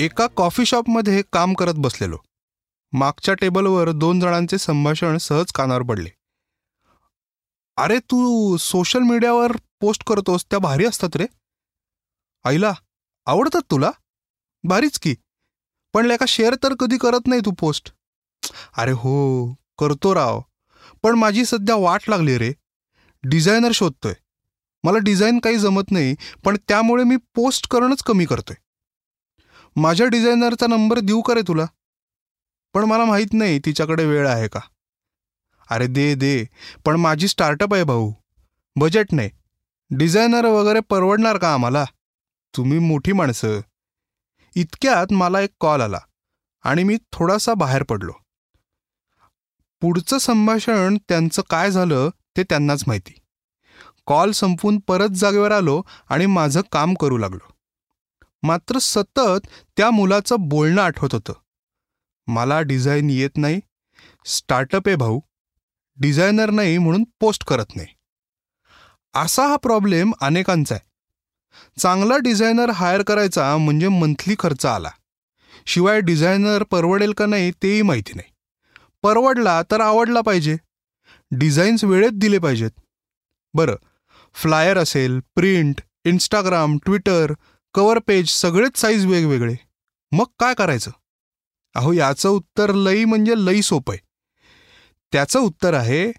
एका 0.00 0.26
कॉफी 0.26 0.64
शॉपमध्ये 0.66 1.22
काम 1.32 1.54
करत 1.54 1.74
बसलेलो. 1.74 2.16
मागच्या 2.92 3.34
टेबलवर 3.34 3.90
दोन 3.90 4.20
जणांचे 4.20 4.58
संभाषण 4.58 5.16
सहज 5.16 5.52
कानावर 5.52 5.82
पडले. 5.82 6.10
अरे 7.76 7.98
तू 7.98 8.56
सोशल 8.56 8.98
मीडियावर 8.98 9.52
पोस्ट 9.80 10.04
करतोस 10.04 10.44
त्या 10.44 10.58
भारी 10.58 10.84
असतात 10.84 11.16
रे. 11.16 11.26
आईला 12.44 12.74
आवडतात 13.26 13.60
तुला? 13.70 13.90
भारीच 14.64 14.98
की. 14.98 15.14
पण 15.92 16.06
लेका 16.06 16.24
शेअर 16.28 16.54
तर 16.54 16.74
कधी 16.74 16.98
करत 16.98 17.26
नाही 17.26 17.40
तू 17.40 17.50
पोस्ट. 17.50 17.92
अरे 18.76 18.92
हो 18.92 19.54
करतो 19.78 20.14
राव. 20.14 20.40
पण 21.02 21.14
माझी 21.14 21.44
सध्या 21.44 21.76
वाट 21.76 22.00
लागली 22.08 22.38
रे. 22.38 22.52
डिझायनर 23.24 23.70
शोधतोय. 23.74 24.14
मला 24.84 24.98
डिझाईन 24.98 25.38
काही 25.38 25.58
जमत 25.58 25.90
नाही 25.90 26.14
पण 26.44 26.56
त्यामुळे 26.68 27.04
मी 27.04 27.16
पोस्ट 27.16 27.68
करणंच 27.68 28.02
कमी 28.02 28.24
करतोय. 28.24 28.56
माझ्या 29.76 30.06
डिझायनरचा 30.06 30.66
नंबर 30.66 30.98
देऊ 30.98 31.22
का 31.22 31.34
रे 31.34 31.42
तुला? 31.42 31.66
पण 32.74 32.84
मला 32.84 33.04
माहीत 33.04 33.26
नाही 33.32 33.58
तिच्याकडे 33.58 34.04
वेळ 34.04 34.28
आहे 34.28 34.48
का. 34.48 34.60
अरे 35.70 35.86
दे 35.86 36.14
दे. 36.14 36.44
पण 36.84 36.96
माझी 36.96 37.28
स्टार्टअप 37.28 37.74
आहे 37.74 37.84
भाऊ. 37.84 38.12
बजेट 38.76 39.06
नाही. 39.12 39.30
डिझायनर 39.90 40.44
वगैरे 40.44 40.80
परवडणार 40.80 41.38
का 41.38 41.54
आम्हाला? 41.54 41.84
तुम्ही 42.56 42.78
मोठी 42.78 43.12
माणसं. 43.12 43.60
इतक्यात 44.56 45.12
मला 45.12 45.40
एक 45.40 45.50
कॉल 45.60 45.80
आला 45.80 45.98
आणि 46.64 46.84
मी 46.84 46.96
थोडासा 47.12 47.54
बाहेर 47.54 47.82
पडलो. 47.82 48.12
पुढचं 49.80 50.18
संभाषण 50.18 50.96
त्यांचं 51.08 51.42
काय 51.50 51.70
झालं 51.70 52.10
ते 52.36 52.42
त्यांनाच 52.42 52.84
माहिती. 52.86 53.14
कॉल 54.06 54.30
संपून 54.30 54.78
परत 54.78 55.08
जागेवर 55.08 55.52
आलो 55.52 55.82
आणि 56.08 56.26
माझं 56.26 56.60
काम 56.72 56.94
करू 56.94 57.18
लागलो. 57.18 57.53
मात्र 58.44 58.78
सतत 58.78 59.46
त्या 59.76 59.90
मुलाचं 59.90 60.36
बोलणं 60.38 60.82
आठवत 60.82 61.08
होतं. 61.12 61.32
मला 62.26 62.60
डिझाईन 62.60 63.10
येत 63.10 63.30
नाही. 63.36 63.60
स्टार्टअप 64.24 64.82
आहे 64.86 64.96
भाऊ. 64.96 65.20
डिझायनर 65.96 66.50
नाही 66.50 66.78
म्हणून 66.78 67.04
पोस्ट 67.20 67.44
करत 67.44 67.66
नाही. 67.76 67.88
असा 69.14 69.46
हा 69.46 69.56
प्रॉब्लेम 69.56 70.12
अनेकांचा 70.20 70.74
आहे. 70.74 70.90
चांगला 71.80 72.18
डिझायनर 72.18 72.70
हायर 72.70 73.02
करायचा 73.02 73.56
म्हणजे 73.56 73.88
मंथली 73.88 74.34
खर्च 74.38 74.66
आला. 74.66 74.90
शिवाय 75.66 76.00
डिझायनर 76.00 76.62
परवडेल 76.62 77.12
का 77.12 77.26
नाही 77.26 77.50
तेही 77.50 77.82
माहिती 77.82 78.12
नाही. 78.14 78.32
परवडला 79.02 79.62
तर 79.62 79.80
आवडला 79.80 80.20
पाहिजे. 80.20 80.56
डिझाईन्स 81.30 81.84
वेळेत 81.84 82.12
दिले 82.14 82.38
पाहिजेत. 82.38 82.70
बरं 83.54 83.76
फ्लायर 84.34 84.78
असेल 84.78 85.20
print 85.34 85.80
Instagram 86.04 86.78
Twitter 86.84 87.32
cover 87.74 87.98
page 87.98 88.28
सगळेच 88.28 88.76
साईज 88.78 89.06
वेगवेगळे. 89.06 89.54
मग 90.12 90.24
काय 90.38 90.54
करायचं? 90.54 90.90
अहो 91.74 91.92
याचं 91.92 92.28
उत्तर 92.28 92.72
लई 92.72 93.04
म्हणजे 93.04 93.34
लई 93.36 93.62
सोपं 93.62 93.92
आहे. 93.94 94.02
त्याचं 95.12 95.38
उत्तर 95.38 95.74
आहे 95.74 96.12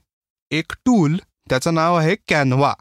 एक 0.52 0.74
टूल 0.86 1.18
त्याचं 1.50 1.74
नाव 1.74 1.96
आहे 1.96 2.16
कॅनवा 2.28 2.74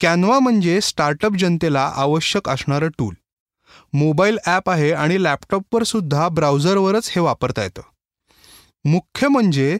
कॅनवा 0.00 0.38
म्हणजे 0.38 0.80
स्टार्टअप 0.80 1.32
जनतेला 1.32 1.92
आवश्यक 1.94 2.48
असणारं 2.48 2.88
टूल 2.98 3.14
मोबाईल 3.92 4.38
ॲप 4.46 4.70
आहे 4.70 4.92
आणि 4.92 5.22
लॅपटॉपवर 5.22 5.82
सुद्धा 5.82 6.28
ब्राउझरवरच 6.28 7.08
हे 7.10 7.20
वापरता 7.20 7.62
येतं. 7.62 7.82
मुख्य 8.84 9.28
म्हणजे 9.28 9.78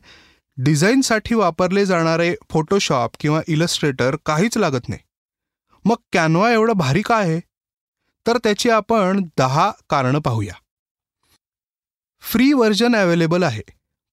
डिझाईनसाठी 0.57 1.35
वापरले 1.35 1.87
जाणारे 1.87 2.35
फोटोशॉप 2.51 3.11
किंवा 3.21 3.41
इलस्ट्रेटर 3.49 4.17
काहीच 4.27 4.59
लागत 4.59 4.89
नाही. 4.89 5.01
मग 5.85 5.97
कॅनवा 6.13 6.53
एवढं 6.53 6.73
भारी 6.73 7.03
का 7.03 7.17
आहे? 7.17 7.52
तर 8.27 8.39
त्याची 8.39 8.71
आपण 8.71 9.25
दहा 9.39 9.73
कारणं 9.91 10.19
पाहूया. 10.19 10.55
फ्री 12.21 12.53
व्हर्जन 12.53 12.97
अवेलेबल 12.97 13.43
आहे. 13.43 13.63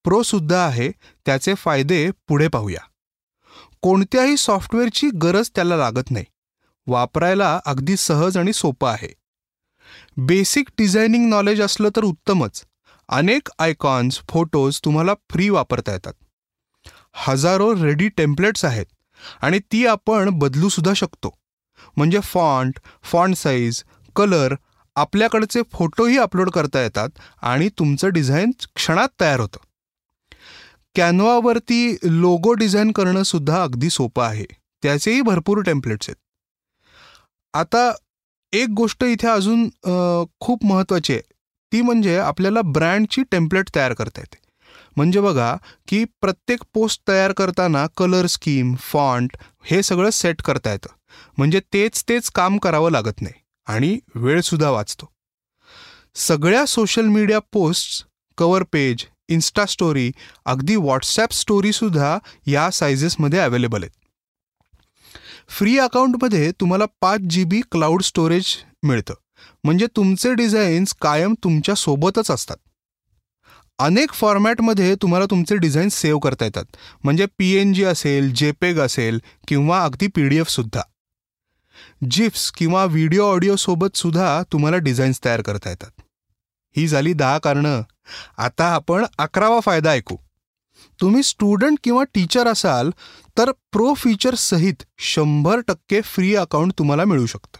प्रो 0.03 0.23
सुद्धा 0.23 0.65
आहे. 0.65 0.91
त्याचे 1.25 1.53
फायदे 1.53 2.11
पुढे 2.27 2.47
पाहूया. 2.47 2.81
कोणत्याही 3.81 4.37
सॉफ्टवेअरची 4.37 5.09
गरज 5.09 5.49
त्याला 5.55 5.77
लागत 5.77 6.11
नाही. 6.11 6.25
वापरायला 6.87 7.59
अगदी 7.65 7.97
सहज 7.97 8.37
आणि 8.37 8.53
सोपं 8.53 8.89
आहे. 8.89 9.13
बेसिक 10.17 10.67
डिझायनिंग 10.77 11.29
नॉलेज 11.29 11.61
असलं 11.61 11.89
तर 11.95 12.03
उत्तमच. 12.03 12.63
अनेक 13.09 13.49
आयकॉन्स 13.59 14.21
फोटोज 14.29 14.79
तुम्हाला 14.85 15.13
फ्री 15.13 15.49
वापरता 15.49 15.91
येतात. 15.91 16.13
हजारो 17.13 17.75
रेडी 17.75 18.09
टेम्पलेट्स 18.09 18.65
आहेत 18.65 18.85
आणि 19.41 19.59
ती 19.59 19.85
आपण 19.85 20.29
बदलू 20.29 20.69
सुद्धा 20.69 20.93
शकतो. 20.93 21.39
म्हणजे 21.97 22.19
फॉन्ट 22.19 22.79
फॉन्ट 23.03 23.37
साईज 23.37 23.83
कलर 24.19 24.55
आपल्याकडचे 24.95 25.61
फोटोही 25.73 26.17
अपलोड 26.17 26.49
करता 26.49 26.81
येतात 26.81 27.09
आणि 27.41 27.69
तुमचं 27.79 28.09
डिझाईन 28.13 28.51
क्षणात 28.75 29.09
तयार 29.21 29.39
होतं. 29.39 29.57
कॅनवावरती 30.95 31.95
लोगो 32.03 32.53
डिझाईन 32.53 32.91
करणं 32.91 33.23
सुद्धा 33.23 33.61
अगदी 33.63 33.89
सोपं 33.89 34.23
आहे. 34.23 34.45
त्याचेही 34.83 35.21
भरपूर 35.21 35.61
टेम्पलेट्स 35.63 36.09
आहेत. 36.09 36.15
आता 37.53 37.91
एक 38.53 38.69
गोष्ट 38.69 39.03
इथे 39.03 39.27
अजून 39.27 39.67
खूप 40.39 40.65
महत्त्वाची 40.65 41.13
आहे. 41.13 41.21
ती 41.71 41.81
म्हणजे 41.81 42.17
आपल्याला 42.17 42.61
ब्रँडची 42.65 43.23
टेम्पलेट 43.31 43.69
तयार 43.75 43.93
करता 43.93 44.21
येते. 44.21 44.37
म्हणजे 44.97 45.19
बघा 45.21 45.55
की 45.87 46.03
प्रत्येक 46.21 46.63
पोस्ट 46.73 47.01
तयार 47.07 47.31
करताना 47.31 47.85
कलर 47.97 48.25
स्कीम 48.25 48.73
फॉन्ट 48.81 49.37
हे 49.63 49.81
सगळं 49.83 50.09
सेट 50.09 50.41
करता 50.41 50.71
येतं. 50.71 50.89
म्हणजे 51.37 51.59
तेच 51.73 52.03
तेच 52.09 52.29
काम 52.31 52.57
करावं 52.57 52.91
लागत 52.91 53.21
नाही. 53.21 53.33
आणि 53.69 53.99
वेळसुद्धा 54.15 54.69
वाचतो. 54.69 55.09
सगळ्या 56.15 56.65
social 56.65 57.05
media 57.05 57.39
post 57.39 58.05
cover 58.37 58.63
page 58.63 59.05
insta 59.29 59.65
story 59.65 60.11
अगदी 60.45 60.75
व्हॉट्सॲप 60.75 61.33
स्टोरीसुद्धा 61.33 62.17
या 62.47 62.69
सायझेसमध्ये 62.71 63.39
अवेलेबल 63.39 63.83
आहेत. 63.83 63.95
फ्री 65.49 65.77
अकाउंटमध्ये 65.77 66.51
तुम्हाला 66.51 66.85
पाच 67.01 67.19
जी 67.19 67.43
बी 67.43 67.61
क्लाउड 67.71 68.01
स्टोरेज 68.01 68.55
मिळतं. 68.83 69.13
म्हणजे 69.63 69.87
तुमचे 69.95 70.33
डिझाईन्स 70.33 70.93
कायम 71.01 71.33
तुमच्या 71.43 71.75
सोबतच 71.75 72.31
असतात. 72.31 72.57
अनेक 73.79 74.11
फॉर्मॅटमध्ये 74.11 74.95
तुम्हाला 74.95 75.25
तुमचे 75.25 75.55
डिझाईन 75.55 75.89
सेव्ह 75.89 76.19
करता 76.19 76.45
येतात. 76.45 76.65
म्हणजे 77.03 77.25
पी 77.37 77.55
एन 77.55 77.73
जी 77.73 77.83
असेल 77.83 78.33
जेपेग 78.33 78.79
असेल 78.79 79.19
किंवा 79.47 79.83
अगदी 79.83 80.07
पी 80.07 80.27
डी 80.27 80.37
एफसुद्धा 80.37 80.81
जिप्स 82.11 82.51
किंवा 82.51 82.85
व्हिडिओ 82.85 83.25
ऑडिओसोबत 83.25 83.97
सुद्धा 83.97 84.43
तुम्हाला 84.51 84.77
डिझाईन्स 84.77 85.19
तयार 85.25 85.41
करता 85.41 85.69
येतात. 85.69 86.01
ही 86.77 86.87
झाली 86.87 87.13
दहा 87.13 87.37
कारणं. 87.37 87.81
आता 88.37 88.65
आपण 88.65 89.05
अकरावा 89.17 89.59
फायदा 89.59 89.91
ऐकू. 89.91 90.17
तुम्ही 91.01 91.23
स्टुडंट 91.23 91.77
किंवा 91.83 92.03
टीचर 92.03 92.47
असाल 92.47 92.89
तर 93.37 93.51
प्रो 93.51 93.93
फीचर 93.93 94.35
सहित 94.35 94.83
शंभर 94.99 95.59
टक्के 95.59 96.01
फ्री 96.01 96.35
अकाउंट 96.35 96.73
तुम्हाला 96.77 97.05
मिळू 97.05 97.25
शकतं. 97.25 97.57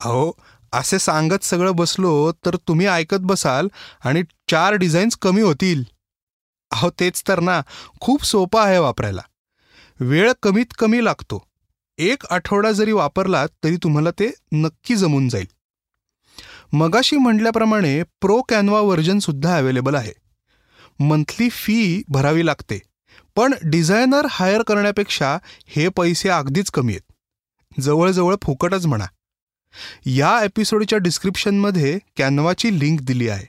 अहो 0.00 0.32
असे 0.72 0.98
सांगत 0.98 1.44
सगळं 1.44 1.76
बसलो 1.76 2.32
तर 2.32 2.56
तुम्ही 2.56 2.86
ऐकत 2.86 3.16
बसाल 3.20 3.68
आणि 4.04 4.22
चार 4.50 4.72
डिझाईन्स 4.72 5.16
कमी 5.16 5.40
होतील. 5.40 5.84
अहो 6.70 6.90
तेच 6.90 7.22
तर 7.28 7.40
ना. 7.40 7.62
खूप 8.00 8.24
सोपं 8.24 8.64
आहे 8.64 8.78
वापरायला. 8.78 9.22
वेळ 10.00 10.32
कमीत 10.42 10.66
कमी 10.78 11.04
लागतो. 11.04 11.49
एक 12.00 12.22
आठवडा 12.30 12.72
जरी 12.72 12.92
वापरलात 12.92 13.48
तरी 13.64 13.76
तुम्हाला 13.76 14.10
ते 14.10 14.32
नक्की 14.52 14.96
जमून 14.96 15.28
जाईल. 15.28 15.46
मगाशी 16.72 17.16
म्हटल्याप्रमाणे 17.16 18.02
प्रो 18.02 18.42
कॅनवा 18.42 18.80
व्हर्जनसुद्धा 18.80 19.56
अवेलेबल 19.56 19.94
आहे. 19.94 20.12
मंथली 21.00 21.48
फी 21.50 22.02
भरावी 22.08 22.46
लागते 22.46 22.78
पण 23.36 23.54
डिझायनर 23.62 24.26
हायर 24.30 24.62
करण्यापेक्षा 24.62 25.38
हे 25.66 25.88
पैसे 25.88 26.28
अगदीच 26.28 26.70
कमी 26.70 26.92
आहेत. 26.92 27.12
जवळजवळ 27.80 28.34
फुकटच 28.42 28.86
म्हणा. 28.86 29.06
या 30.06 30.44
एपिसोडच्या 30.44 30.98
डिस्क्रिप्शनमध्ये 30.98 31.98
कॅनवाची 32.16 32.78
लिंक 32.80 33.00
दिली 33.00 33.28
आहे. 33.28 33.46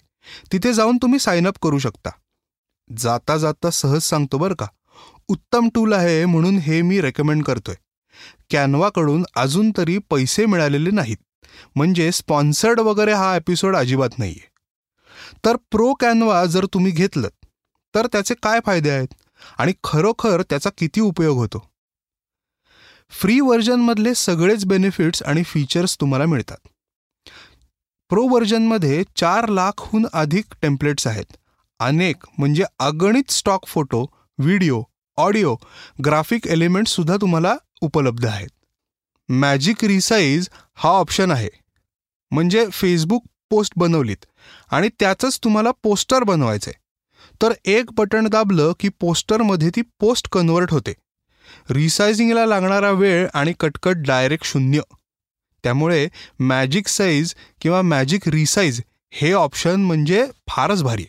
तिथे 0.51 0.73
जाऊन 0.73 0.97
तुम्ही 0.97 1.19
साइन 1.19 1.47
अप 1.47 1.55
करू 1.61 1.79
शकता. 1.79 2.09
जाता 2.97 3.37
जाता 3.37 3.69
सहज 3.69 4.01
सांगतो 4.01 4.37
बरं 4.37 4.55
का. 4.55 4.67
उत्तम 5.27 5.69
टूल 5.75 5.93
आहे 5.93 6.25
म्हणून 6.25 6.57
हे 6.57 6.81
मी 6.81 7.01
रेकमेंड 7.01 7.43
करतोय. 7.43 7.75
कॅनवाकडून 8.51 9.23
अजून 9.35 9.71
तरी 9.77 9.97
पैसे 10.09 10.45
मिळालेले 10.45 10.91
नाहीत. 10.91 11.17
म्हणजे 11.75 12.11
स्पॉन्सर्ड 12.11 12.79
वगैरे 12.79 13.13
हा 13.13 13.35
एपिसोड 13.35 13.75
अजिबात 13.75 14.19
नाही 14.19 14.31
आहे 14.31 14.49
तर 15.45 15.55
प्रो 15.71 15.93
कॅनवा 15.93 16.45
जर 16.45 16.65
तुम्ही 16.65 16.91
घेतलं 16.91 17.29
तर 17.95 18.07
त्याचे 18.07 18.33
काय 18.43 18.59
फायदे 18.65 18.89
आहेत? 18.89 19.13
आणि 19.57 19.73
खरोखर 19.83 20.41
त्याचा 20.41 20.69
किती 20.77 21.01
उपयोग 21.01 21.37
होतो? 21.37 21.63
फ्री 23.09 23.39
व्हर्जनमधले 23.39 24.13
सगळेच 24.15 24.65
बेनिफिट्स 24.65 25.23
आणि 25.23 25.43
फीचर्स 25.43 25.95
तुम्हाला 26.01 26.25
मिळतात. 26.25 26.67
प्रो 28.09 28.27
व्हर्जनमध्ये 28.27 29.03
चार 29.15 29.47
लाखहून 29.49 30.05
अधिक 30.13 30.45
टेम्पलेट्स 30.61 31.07
आहेत. 31.07 31.37
अनेक 31.79 32.15
म्हणजे 32.37 32.63
अगणित 32.79 33.31
stock 33.31 33.65
photo 33.67 34.05
video 34.37 34.81
audio 35.17 35.55
graphic 36.05 36.47
एलिमेंट्ससुद्धा 36.47 37.15
तुम्हाला 37.21 37.55
उपलब्ध 37.81 38.25
आहेत. 38.25 38.49
मॅजिक 39.29 39.83
रिसाईज 39.85 40.49
हा 40.73 40.89
ऑप्शन 40.89 41.31
आहे. 41.31 41.49
म्हणजे 42.31 42.65
फेसबुक 42.71 43.25
पोस्ट 43.49 43.73
बनवलीत 43.77 44.25
आणि 44.71 44.89
त्याचंच 44.99 45.39
तुम्हाला 45.43 45.71
पोस्टर 45.83 46.23
बनवायचं 46.23 46.71
आहे 46.71 46.79
तर 47.41 47.53
एक 47.65 47.91
बटन 47.91 48.27
दाबलं 48.27 48.71
की 48.79 48.89
पोस्टरमध्ये 48.99 49.69
ती 49.75 49.81
पोस्ट 49.99 50.29
कन्वर्ट 50.31 50.71
होते. 50.71 50.93
रिसायझिंगला 51.69 52.45
लागणारा 52.45 52.91
वेळ 52.91 53.27
आणि 53.33 53.53
कटकट 53.59 53.97
डायरेक्ट 53.97 54.45
शून्य. 54.45 54.81
त्यामुळे 55.63 56.07
मॅजिक 56.39 56.87
साईज 56.87 57.33
किंवा 57.61 57.81
मॅजिक 57.81 58.27
रिसाईज 58.27 58.81
हे 59.11 59.31
ऑप्शन 59.33 59.81
म्हणजे 59.81 60.25
फारच 60.49 60.83
भारी 60.83 61.05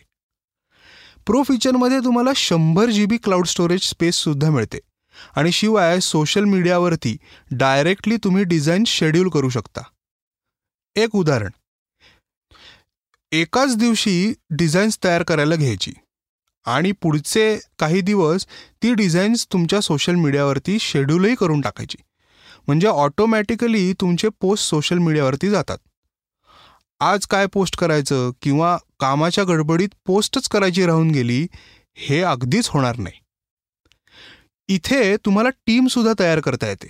प्रो 1.25 1.41
फीचरमध्ये 1.43 1.99
तुम्हाला 1.99 2.31
शंभर 2.35 2.89
जी 2.89 3.05
बी 3.05 3.17
क्लाउड 3.17 3.45
स्टोरेज 3.45 3.81
स्पेससुद्धा 3.81 4.49
मिळते. 4.49 4.79
आणि 5.35 5.51
शिवाय 5.51 5.99
सोशल 5.99 6.43
मीडियावरती 6.43 7.17
डायरेक्टली 7.51 8.17
तुम्ही 8.17 8.43
डिझाईन 8.43 8.83
शेड्यूल 8.87 9.29
करू 9.29 9.49
शकता. 9.49 9.81
एक 10.95 11.15
उदाहरण. 11.15 11.49
एकाच 13.31 13.75
दिवशी 13.77 14.33
डिझाईन्स 14.49 14.97
तयार 15.03 15.23
करायला 15.23 15.55
घ्यायची 15.55 15.93
आणि 16.65 16.91
पुढचे 16.91 17.59
काही 17.79 18.01
दिवस 18.01 18.45
ती 18.83 18.93
डिझाईन्स 18.93 19.47
तुमच्या 19.53 19.81
सोशल 19.81 20.15
मीडियावरती 20.15 20.77
शेड्यूलही 20.79 21.35
करून 21.35 21.61
टाकायची. 21.61 21.97
म्हणजे 22.67 22.87
ऑटोमॅटिकली 22.87 23.93
तुमचे 23.93 24.29
पोस्ट 24.41 24.65
सोशल 24.65 24.97
मीडियावरती 24.97 25.49
जातात. 25.49 25.77
आज 26.99 27.25
काय 27.25 27.45
पोस्ट 27.45 27.77
करायचं 27.77 28.31
किंवा 28.41 28.77
कामाच्या 28.99 29.43
गडबडीत 29.43 29.89
पोस्टच 30.05 30.47
करायची 30.47 30.85
राहून 30.85 31.11
गेली 31.11 31.47
हे 31.95 32.21
अगदीच 32.21 32.69
होणार 32.69 32.97
नाही. 32.97 33.22
इथे 34.69 35.15
तुम्हाला 35.17 35.49
टीमसुद्धा 35.65 36.13
तयार 36.19 36.39
करता 36.39 36.67
येते. 36.67 36.87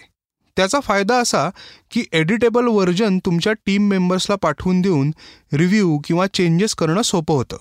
त्याचा 0.58 0.80
फायदा 0.80 1.18
असा 1.18 1.50
की 1.92 2.04
एडिटेबल 2.14 2.68
व्हर्जन 2.68 3.18
तुमच्या 3.18 3.54
टीम 3.66 3.88
मेंबर्सला 3.90 4.36
पाठवून 4.36 4.82
देऊन 4.82 5.12
रिव्ह्यू 5.54 5.98
किंवा 6.06 6.26
चेंजेस 6.34 6.76
करणं 6.76 7.02
सोपं 7.02 7.36
होतं. 7.36 7.58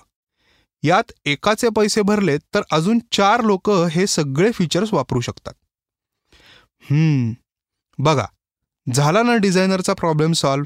यात 0.83 1.11
एकाचे 1.25 1.69
पैसे 1.75 2.01
भरलेत 2.01 2.39
तर 2.55 2.61
अजून 2.71 2.99
चार 3.11 3.41
लोक 3.41 3.69
हे 3.69 4.07
सगळे 4.07 4.51
फीचर्स 4.51 4.93
वापरू 4.93 5.21
शकतात. 5.21 5.53
बघा 7.99 8.25
झाला 8.87 9.21
ना 9.23 9.35
डिझायनरचा 9.35 9.93
प्रॉब्लेम 9.93 10.31
सॉल्व 10.33 10.63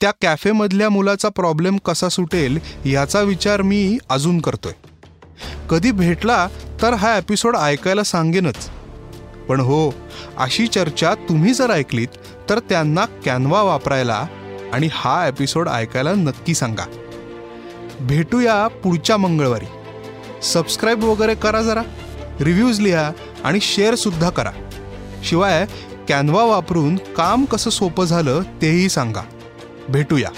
त्या 0.00 0.10
कॅफेमधल्या 0.20 0.88
मुलाचा 0.90 1.28
प्रॉब्लेम 1.28 1.76
कसा 1.76 2.08
सुटेल 2.08 2.58
याचा 2.86 3.20
विचार 3.20 3.62
मी 3.62 3.98
अजून 4.10 4.40
करतोय. 4.40 4.72
कधी 5.70 5.90
भेटला 5.90 6.48
तर 6.82 6.92
हा 6.92 7.16
एपिसोड 7.16 7.56
ऐकायला 7.56 8.02
सांगेनच. 8.02 8.70
पण 9.48 9.60
हो 9.60 9.94
अशी 10.38 10.66
चर्चा 10.66 11.14
तुम्ही 11.14 11.54
जर 11.54 11.70
ऐकलीत 11.70 12.08
तर 12.50 12.58
त्यांना 12.58 13.04
कॅनवा 13.04 13.62
वापरायला 13.62 14.26
आणि 14.72 14.88
हा 14.92 15.28
एपिसोड 15.28 15.68
ऐकायला 15.68 16.12
नक्की 16.12 16.54
सांगा. 16.54 16.84
भेटूया 18.00 18.68
पुढच्या 18.68 19.16
मंगळवारी. 19.16 19.66
सबस्क्राईब 20.42 21.04
वगैरे 21.04 21.34
करा 21.34 21.62
जरा 21.62 21.82
रिव्ह्यूज 22.40 22.80
लिहा 22.80 23.10
आणि 23.44 23.60
शेअरसुद्धा 23.60 24.30
करा. 24.30 24.52
शिवाय 25.24 25.66
कॅनवा 26.08 26.44
वापरून 26.44 26.96
काम 26.96 27.44
कसं 27.44 27.70
सोपं 27.70 28.04
झालं 28.04 28.42
तेही 28.42 28.88
सांगा. 28.88 29.22
भेटूया. 29.88 30.28